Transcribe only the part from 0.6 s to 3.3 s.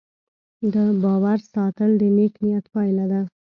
د باور ساتل د نیک نیت پایله ده.